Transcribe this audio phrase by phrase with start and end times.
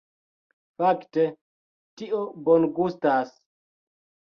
[0.83, 1.25] Fakte,
[2.03, 3.37] tio bongustas